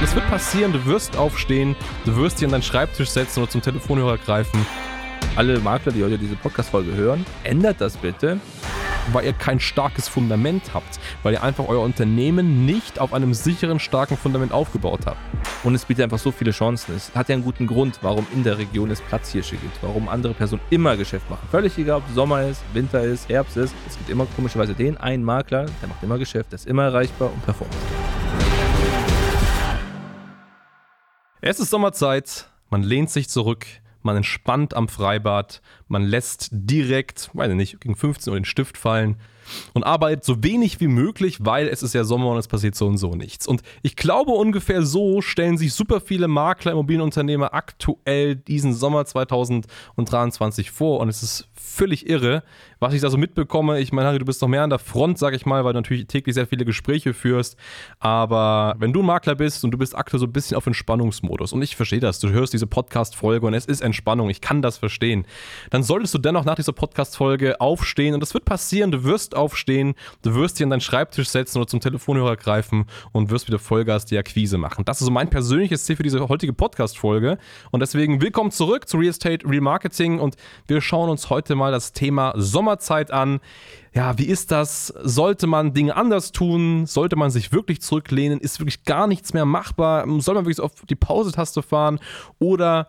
[0.00, 1.74] Das wird passieren, du wirst aufstehen,
[2.04, 4.64] du wirst dich an deinen Schreibtisch setzen oder zum Telefonhörer greifen.
[5.36, 8.40] Alle Makler, die heute diese Podcast-Folge hören, ändert das bitte
[9.12, 13.80] weil ihr kein starkes Fundament habt, weil ihr einfach euer Unternehmen nicht auf einem sicheren,
[13.80, 15.18] starken Fundament aufgebaut habt.
[15.64, 16.94] Und es bietet einfach so viele Chancen.
[16.94, 20.34] Es hat ja einen guten Grund, warum in der Region es Platzhirsche gibt, warum andere
[20.34, 21.46] Personen immer Geschäft machen.
[21.50, 23.74] Völlig egal, ob Sommer ist, Winter ist, Herbst ist.
[23.86, 27.30] Es gibt immer komischerweise den einen Makler, der macht immer Geschäft, der ist immer erreichbar
[27.32, 27.74] und performt.
[31.40, 33.64] Es ist Sommerzeit, man lehnt sich zurück,
[34.02, 38.76] man entspannt am Freibad, man lässt direkt, weiß ich nicht, gegen 15 Uhr den Stift
[38.76, 39.16] fallen
[39.74, 42.86] und arbeitet so wenig wie möglich, weil es ist ja Sommer und es passiert so
[42.86, 43.46] und so nichts.
[43.46, 50.70] Und ich glaube, ungefähr so stellen sich super viele Makler, Immobilienunternehmer aktuell diesen Sommer 2023
[50.70, 52.42] vor und es ist völlig irre,
[52.80, 53.80] was ich da so mitbekomme.
[53.80, 55.78] Ich meine, Harry, du bist noch mehr an der Front, sag ich mal, weil du
[55.78, 57.56] natürlich täglich sehr viele Gespräche führst.
[57.98, 61.52] Aber wenn du ein Makler bist und du bist aktuell so ein bisschen auf Entspannungsmodus
[61.52, 64.78] und ich verstehe das, du hörst diese Podcast-Folge und es ist Entspannung, ich kann das
[64.78, 65.26] verstehen,
[65.70, 69.94] dann solltest du dennoch nach dieser Podcast-Folge aufstehen und das wird passieren, du wirst aufstehen,
[70.22, 74.04] du wirst dich an deinen Schreibtisch setzen oder zum Telefonhörer greifen und wirst wieder Vollgas
[74.04, 74.84] die Akquise machen.
[74.84, 77.38] Das ist so mein persönliches Ziel für diese heutige Podcast-Folge
[77.70, 81.92] und deswegen willkommen zurück zu Real Estate Remarketing und wir schauen uns heute mal das
[81.92, 83.40] Thema Sommerzeit an.
[83.94, 84.88] Ja, wie ist das?
[85.02, 86.86] Sollte man Dinge anders tun?
[86.86, 88.38] Sollte man sich wirklich zurücklehnen?
[88.38, 90.04] Ist wirklich gar nichts mehr machbar?
[90.20, 91.98] Soll man wirklich auf die Pause-Taste fahren?
[92.38, 92.88] Oder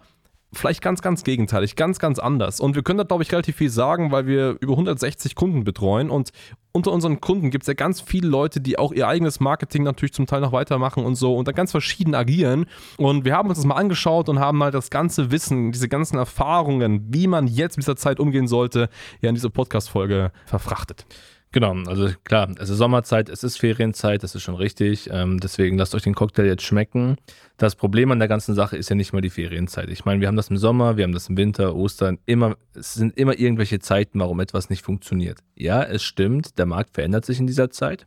[0.52, 2.60] vielleicht ganz, ganz gegenteilig, ganz, ganz anders.
[2.60, 6.10] Und wir können da, glaube ich, relativ viel sagen, weil wir über 160 Kunden betreuen.
[6.10, 6.32] Und
[6.72, 10.14] unter unseren Kunden gibt es ja ganz viele Leute, die auch ihr eigenes Marketing natürlich
[10.14, 12.66] zum Teil noch weitermachen und so und dann ganz verschieden agieren.
[12.98, 16.18] Und wir haben uns das mal angeschaut und haben halt das ganze Wissen, diese ganzen
[16.18, 18.90] Erfahrungen, wie man jetzt mit dieser Zeit umgehen sollte,
[19.22, 21.06] ja in diese Podcast-Folge verfrachtet.
[21.52, 25.10] Genau, also klar, es ist Sommerzeit, es ist Ferienzeit, das ist schon richtig.
[25.12, 27.18] Ähm, deswegen lasst euch den Cocktail jetzt schmecken.
[27.58, 29.90] Das Problem an der ganzen Sache ist ja nicht mal die Ferienzeit.
[29.90, 32.94] Ich meine, wir haben das im Sommer, wir haben das im Winter, Ostern, immer, es
[32.94, 35.40] sind immer irgendwelche Zeiten, warum etwas nicht funktioniert.
[35.56, 38.06] Ja, es stimmt, der Markt verändert sich in dieser Zeit.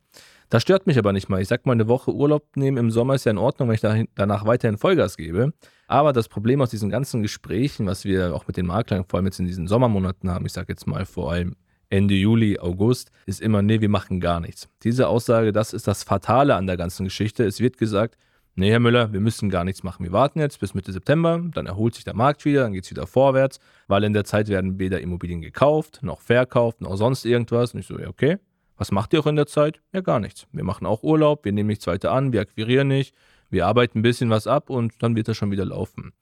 [0.49, 1.41] Das stört mich aber nicht mal.
[1.41, 4.09] Ich sag mal, eine Woche Urlaub nehmen im Sommer ist ja in Ordnung, wenn ich
[4.15, 5.53] danach weiterhin Vollgas gebe.
[5.89, 9.27] Aber das Problem aus diesen ganzen Gesprächen, was wir auch mit den Maklern vor allem
[9.27, 11.57] jetzt in diesen Sommermonaten haben, ich sage jetzt mal vor allem
[11.93, 14.67] Ende Juli, August, ist immer, nee, wir machen gar nichts.
[14.83, 17.45] Diese Aussage, das ist das Fatale an der ganzen Geschichte.
[17.45, 18.17] Es wird gesagt,
[18.55, 20.03] nee, Herr Müller, wir müssen gar nichts machen.
[20.03, 22.91] Wir warten jetzt bis Mitte September, dann erholt sich der Markt wieder, dann geht es
[22.91, 27.75] wieder vorwärts, weil in der Zeit werden weder Immobilien gekauft, noch verkauft, noch sonst irgendwas.
[27.75, 28.39] Und ich so, ja, okay.
[28.79, 29.83] Was macht ihr auch in der Zeit?
[29.93, 30.47] Ja, gar nichts.
[30.51, 33.15] Wir machen auch Urlaub, wir nehmen nichts weiter an, wir akquirieren nicht,
[33.51, 36.15] wir arbeiten ein bisschen was ab und dann wird das schon wieder laufen.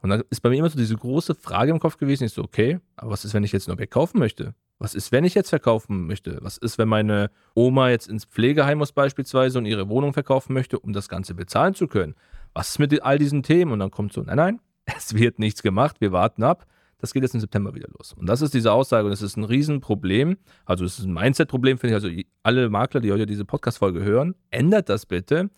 [0.00, 2.42] Und dann ist bei mir immer so diese große Frage im Kopf gewesen, ich so,
[2.42, 4.54] okay, aber was ist, wenn ich jetzt nur wegkaufen möchte?
[4.78, 6.38] Was ist, wenn ich jetzt verkaufen möchte?
[6.40, 10.78] Was ist, wenn meine Oma jetzt ins Pflegeheim muss beispielsweise und ihre Wohnung verkaufen möchte,
[10.78, 12.14] um das Ganze bezahlen zu können?
[12.54, 13.72] Was ist mit all diesen Themen?
[13.72, 14.60] Und dann kommt so, nein, nein,
[14.96, 16.66] es wird nichts gemacht, wir warten ab.
[17.00, 18.12] Das geht jetzt im September wieder los.
[18.12, 20.36] Und das ist diese Aussage und es ist ein Riesenproblem.
[20.64, 22.04] Also es ist ein Mindset-Problem, finde ich.
[22.04, 25.48] Also alle Makler, die heute diese Podcast-Folge hören, ändert das bitte.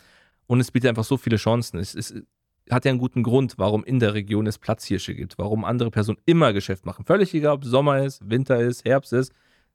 [0.46, 1.78] Und es bietet einfach so viele Chancen.
[1.78, 2.14] Es ist
[2.72, 6.18] hat ja einen guten Grund, warum in der Region es Platzhirsche gibt, warum andere Personen
[6.26, 7.04] immer Geschäft machen.
[7.04, 9.32] Völlig egal, ob Sommer ist, Winter ist, Herbst ist.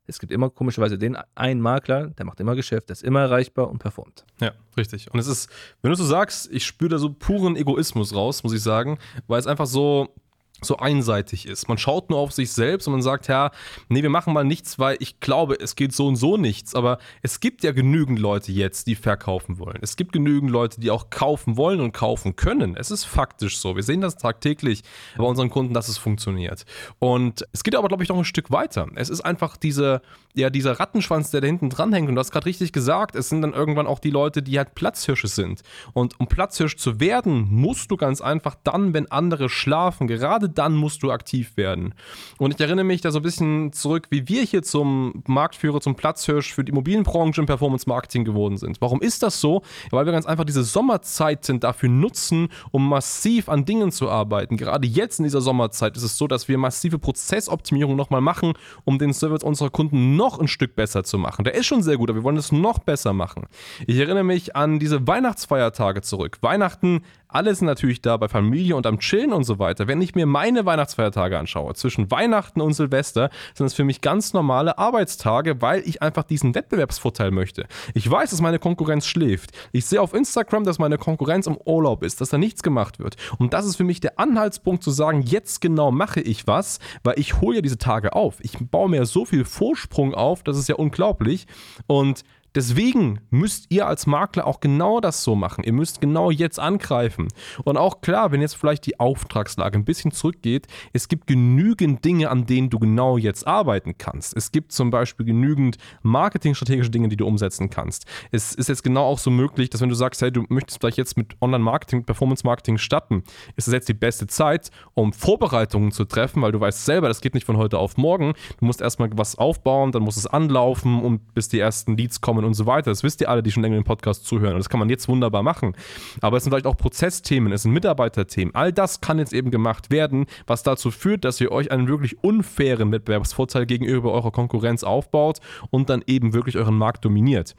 [0.07, 3.69] Es gibt immer komischerweise den einen Makler, der macht immer Geschäft, der ist immer erreichbar
[3.69, 4.23] und performt.
[4.39, 5.11] Ja, richtig.
[5.11, 5.50] Und es ist,
[5.81, 9.39] wenn du so sagst, ich spüre da so puren Egoismus raus, muss ich sagen, weil
[9.39, 10.13] es einfach so,
[10.61, 11.67] so einseitig ist.
[11.67, 13.51] Man schaut nur auf sich selbst und man sagt, ja,
[13.89, 16.75] nee, wir machen mal nichts, weil ich glaube, es geht so und so nichts.
[16.75, 19.79] Aber es gibt ja genügend Leute jetzt, die verkaufen wollen.
[19.81, 22.75] Es gibt genügend Leute, die auch kaufen wollen und kaufen können.
[22.75, 23.75] Es ist faktisch so.
[23.75, 24.83] Wir sehen das tagtäglich
[25.17, 26.66] bei unseren Kunden, dass es funktioniert.
[26.99, 28.87] Und es geht aber, glaube ich, noch ein Stück weiter.
[28.95, 30.01] Es ist einfach diese,
[30.33, 32.09] ja, dieser Rattenschwanz, der da hinten dranhängt.
[32.09, 34.75] Und du hast gerade richtig gesagt, es sind dann irgendwann auch die Leute, die halt
[34.75, 35.61] Platzhirsche sind.
[35.93, 40.75] Und um Platzhirsch zu werden, musst du ganz einfach dann, wenn andere schlafen, gerade dann
[40.75, 41.94] musst du aktiv werden.
[42.38, 45.95] Und ich erinnere mich da so ein bisschen zurück, wie wir hier zum Marktführer, zum
[45.95, 48.81] Platzhirsch für die Immobilienbranche im Performance Marketing geworden sind.
[48.81, 49.61] Warum ist das so?
[49.91, 54.58] Weil wir ganz einfach diese Sommerzeiten dafür nutzen, um massiv an Dingen zu arbeiten.
[54.58, 58.53] Gerade jetzt in dieser Sommerzeit ist es so, dass wir massive Prozessoptimierung nochmal machen,
[58.84, 61.43] um den Service unserer Kunden noch ein Stück besser zu machen.
[61.43, 63.47] Der ist schon sehr gut, aber wir wollen es noch besser machen.
[63.87, 66.37] Ich erinnere mich an diese Weihnachtsfeiertage zurück.
[66.41, 67.02] Weihnachten
[67.35, 69.87] alles natürlich da bei Familie und am Chillen und so weiter.
[69.87, 74.32] Wenn ich mir meine Weihnachtsfeiertage anschaue, zwischen Weihnachten und Silvester, sind es für mich ganz
[74.32, 77.67] normale Arbeitstage, weil ich einfach diesen Wettbewerbsvorteil möchte.
[77.93, 79.52] Ich weiß, dass meine Konkurrenz schläft.
[79.73, 83.17] Ich sehe auf Instagram, dass meine Konkurrenz im Urlaub ist, dass da nichts gemacht wird.
[83.38, 87.20] Und das ist für mich der Anhaltspunkt zu sagen, jetzt genau mache ich was, weil
[87.20, 88.35] ich hole ja diese Tage auf.
[88.40, 91.47] Ich baue mir so viel Vorsprung auf, das ist ja unglaublich.
[91.85, 92.23] Und
[92.55, 95.66] Deswegen müsst ihr als Makler auch genau das so machen.
[95.66, 97.28] Ihr müsst genau jetzt angreifen.
[97.66, 102.29] Und auch klar, wenn jetzt vielleicht die Auftragslage ein bisschen zurückgeht, es gibt genügend Dinge,
[102.29, 104.37] an denen du genau jetzt arbeiten kannst.
[104.37, 108.05] Es gibt zum Beispiel genügend marketingstrategische Dinge, die du umsetzen kannst.
[108.31, 110.97] Es ist jetzt genau auch so möglich, dass wenn du sagst, hey, du möchtest vielleicht
[110.97, 113.23] jetzt mit Online-Marketing, Performance-Marketing starten,
[113.57, 117.19] ist es jetzt die beste Zeit, um Vorbereitungen zu treffen, weil du weißt selber, das
[117.19, 118.34] geht nicht von heute auf morgen.
[118.59, 122.44] Du musst erstmal was aufbauen, dann muss es anlaufen und bis die ersten Leads kommen
[122.45, 122.91] und so weiter.
[122.91, 124.53] Das wisst ihr alle, die schon länger den Podcast zuhören.
[124.53, 125.75] Und das kann man jetzt wunderbar machen.
[126.21, 128.53] Aber es sind vielleicht auch Prozessthemen, es sind Mitarbeiterthemen.
[128.55, 132.23] All das kann jetzt eben gemacht werden, was dazu führt, dass ihr euch einen wirklich
[132.23, 135.39] unfairen Wettbewerbsvorteil gegenüber eurer Konkurrenz aufbaut
[135.69, 137.55] und dann eben wirklich euren Markt dominiert.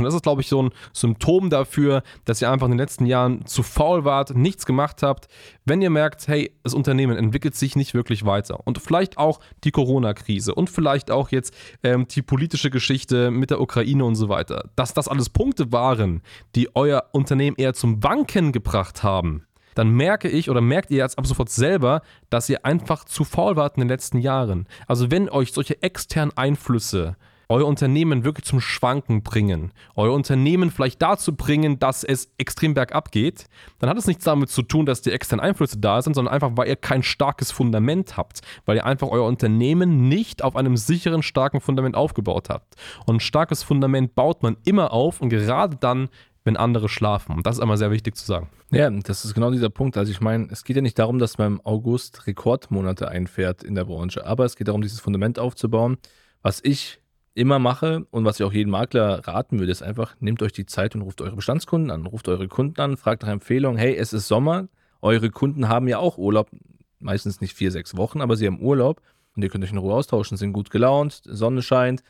[0.00, 3.06] Und das ist, glaube ich, so ein Symptom dafür, dass ihr einfach in den letzten
[3.06, 5.28] Jahren zu faul wart, nichts gemacht habt.
[5.64, 9.70] Wenn ihr merkt, hey, das Unternehmen entwickelt sich nicht wirklich weiter und vielleicht auch die
[9.70, 14.70] Corona-Krise und vielleicht auch jetzt ähm, die politische Geschichte mit der Ukraine und so weiter,
[14.74, 16.22] dass das alles Punkte waren,
[16.54, 19.44] die euer Unternehmen eher zum Wanken gebracht haben,
[19.74, 23.56] dann merke ich oder merkt ihr jetzt ab sofort selber, dass ihr einfach zu faul
[23.56, 24.66] wart in den letzten Jahren.
[24.86, 27.16] Also wenn euch solche externen Einflüsse
[27.50, 33.10] euer Unternehmen wirklich zum Schwanken bringen, euer Unternehmen vielleicht dazu bringen, dass es extrem bergab
[33.10, 33.46] geht,
[33.80, 36.52] dann hat es nichts damit zu tun, dass die externen Einflüsse da sind, sondern einfach,
[36.54, 41.24] weil ihr kein starkes Fundament habt, weil ihr einfach euer Unternehmen nicht auf einem sicheren,
[41.24, 42.76] starken Fundament aufgebaut habt.
[43.04, 46.08] Und ein starkes Fundament baut man immer auf und gerade dann,
[46.44, 47.34] wenn andere schlafen.
[47.34, 48.48] Und das ist einmal sehr wichtig zu sagen.
[48.70, 49.96] Ja, das ist genau dieser Punkt.
[49.96, 53.74] Also ich meine, es geht ja nicht darum, dass man im August Rekordmonate einfährt in
[53.74, 55.98] der Branche, aber es geht darum, dieses Fundament aufzubauen.
[56.42, 56.99] Was ich
[57.34, 60.66] immer mache und was ich auch jedem Makler raten würde, ist einfach, nehmt euch die
[60.66, 64.12] Zeit und ruft eure Bestandskunden an, ruft eure Kunden an, fragt nach Empfehlungen, hey, es
[64.12, 64.68] ist Sommer,
[65.00, 66.50] eure Kunden haben ja auch Urlaub,
[66.98, 69.00] meistens nicht vier, sechs Wochen, aber sie haben Urlaub
[69.36, 72.02] und ihr könnt euch in Ruhe austauschen, sind gut gelaunt, Sonne scheint,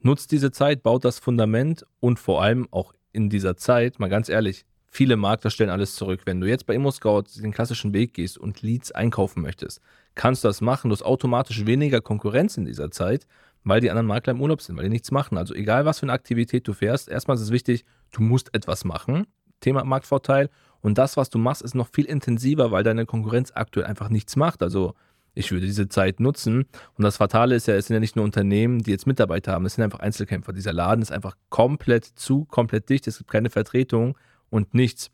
[0.00, 4.28] nutzt diese Zeit, baut das Fundament und vor allem auch in dieser Zeit, mal ganz
[4.28, 6.22] ehrlich, viele Makler stellen alles zurück.
[6.24, 9.80] Wenn du jetzt bei ImmoScout den klassischen Weg gehst und Leads einkaufen möchtest,
[10.14, 13.26] kannst du das machen, du hast automatisch weniger Konkurrenz in dieser Zeit
[13.64, 15.38] weil die anderen Makler im Urlaub sind, weil die nichts machen.
[15.38, 18.84] Also egal, was für eine Aktivität du fährst, erstmal ist es wichtig, du musst etwas
[18.84, 19.26] machen.
[19.60, 20.48] Thema Marktvorteil.
[20.80, 24.36] Und das, was du machst, ist noch viel intensiver, weil deine Konkurrenz aktuell einfach nichts
[24.36, 24.62] macht.
[24.62, 24.94] Also
[25.34, 26.66] ich würde diese Zeit nutzen.
[26.96, 29.66] Und das Fatale ist ja, es sind ja nicht nur Unternehmen, die jetzt Mitarbeiter haben,
[29.66, 30.52] es sind einfach Einzelkämpfer.
[30.52, 33.06] Dieser Laden ist einfach komplett zu, komplett dicht.
[33.06, 34.16] Es gibt keine Vertretung
[34.50, 35.10] und nichts.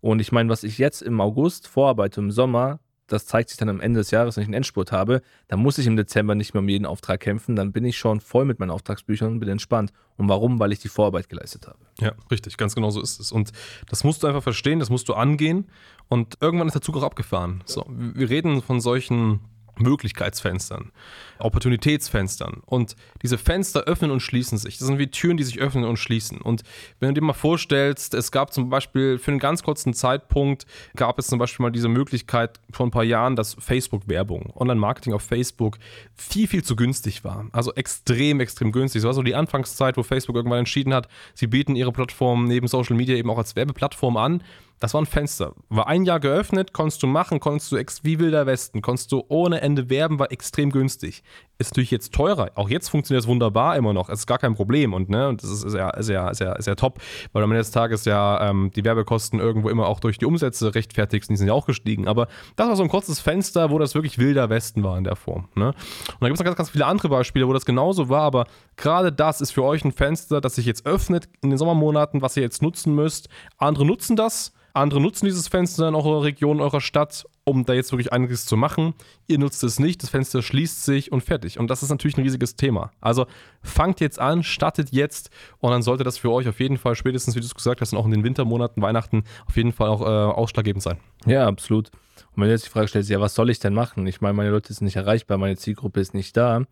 [0.00, 3.68] Und ich meine, was ich jetzt im August vorarbeite, im Sommer, das zeigt sich dann
[3.68, 6.54] am Ende des Jahres, wenn ich einen Endspurt habe, dann muss ich im Dezember nicht
[6.54, 9.48] mehr um jeden Auftrag kämpfen, dann bin ich schon voll mit meinen Auftragsbüchern und bin
[9.48, 9.92] entspannt.
[10.16, 10.60] Und warum?
[10.60, 11.78] Weil ich die Vorarbeit geleistet habe.
[12.00, 13.32] Ja, richtig, ganz genau so ist es.
[13.32, 13.52] Und
[13.88, 15.66] das musst du einfach verstehen, das musst du angehen
[16.08, 17.62] und irgendwann ist der Zug auch abgefahren.
[17.64, 19.40] So, wir reden von solchen
[19.80, 20.92] Möglichkeitsfenstern,
[21.38, 22.62] Opportunitätsfenstern.
[22.66, 24.78] Und diese Fenster öffnen und schließen sich.
[24.78, 26.40] Das sind wie Türen, die sich öffnen und schließen.
[26.40, 26.62] Und
[27.00, 30.66] wenn du dir mal vorstellst, es gab zum Beispiel für einen ganz kurzen Zeitpunkt,
[30.96, 35.22] gab es zum Beispiel mal diese Möglichkeit vor ein paar Jahren, dass Facebook-Werbung, Online-Marketing auf
[35.22, 35.78] Facebook
[36.14, 37.46] viel, viel zu günstig war.
[37.52, 39.02] Also extrem, extrem günstig.
[39.02, 42.68] Das war so die Anfangszeit, wo Facebook irgendwann entschieden hat, sie bieten ihre Plattform neben
[42.68, 44.42] Social Media eben auch als Werbeplattform an.
[44.80, 45.54] Das war ein Fenster.
[45.68, 49.24] War ein Jahr geöffnet, konntest du machen, konntest du ex wie wilder Westen, konntest du
[49.28, 51.22] ohne Ende werben, war extrem günstig.
[51.60, 52.52] Ist natürlich jetzt teurer.
[52.54, 54.08] Auch jetzt funktioniert es wunderbar immer noch.
[54.08, 57.00] Es ist gar kein Problem und, ne, und das ist sehr, sehr, sehr, sehr top,
[57.32, 60.76] weil am Ende des Tages ja ähm, die Werbekosten irgendwo immer auch durch die Umsätze
[60.76, 62.06] rechtfertigst, die sind ja auch gestiegen.
[62.06, 65.16] Aber das war so ein kurzes Fenster, wo das wirklich wilder Westen war in der
[65.16, 65.48] Form.
[65.56, 65.66] Ne?
[65.66, 65.76] Und
[66.20, 69.10] da gibt es noch ganz, ganz viele andere Beispiele, wo das genauso war, aber gerade
[69.10, 72.44] das ist für euch ein Fenster, das sich jetzt öffnet in den Sommermonaten, was ihr
[72.44, 73.28] jetzt nutzen müsst.
[73.56, 77.92] Andere nutzen das andere nutzen dieses Fenster in eurer Region, eurer Stadt, um da jetzt
[77.92, 78.94] wirklich einiges zu machen.
[79.26, 81.58] Ihr nutzt es nicht, das Fenster schließt sich und fertig.
[81.58, 82.90] Und das ist natürlich ein riesiges Thema.
[83.00, 83.26] Also
[83.62, 87.34] fangt jetzt an, startet jetzt und dann sollte das für euch auf jeden Fall spätestens,
[87.34, 90.02] wie du es gesagt hast, und auch in den Wintermonaten, Weihnachten auf jeden Fall auch
[90.02, 90.98] äh, ausschlaggebend sein.
[91.26, 91.90] Ja, absolut.
[92.34, 94.06] Und wenn jetzt die Frage stellst, ja, was soll ich denn machen?
[94.06, 96.64] Ich meine, meine Leute sind nicht erreichbar, meine Zielgruppe ist nicht da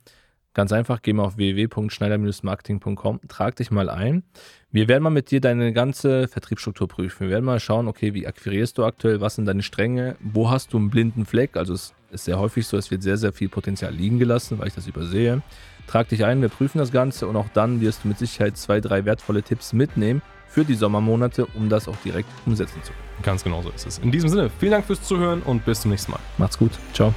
[0.57, 4.23] Ganz einfach, geh mal auf www.schneider-marketing.com, trag dich mal ein.
[4.71, 7.25] Wir werden mal mit dir deine ganze Vertriebsstruktur prüfen.
[7.25, 10.73] Wir werden mal schauen, okay, wie akquirierst du aktuell, was sind deine Stränge, wo hast
[10.73, 11.59] du einen blinden Fleck?
[11.59, 14.69] Also es ist sehr häufig so, es wird sehr, sehr viel Potenzial liegen gelassen, weil
[14.69, 15.43] ich das übersehe.
[15.89, 18.81] Trag dich ein, wir prüfen das Ganze und auch dann wirst du mit Sicherheit zwei,
[18.81, 23.23] drei wertvolle Tipps mitnehmen für die Sommermonate, um das auch direkt umsetzen zu können.
[23.23, 23.99] Ganz genau so ist es.
[23.99, 26.21] In diesem Sinne, vielen Dank fürs Zuhören und bis zum nächsten Mal.
[26.39, 26.73] Macht's gut.
[26.95, 27.13] Ciao.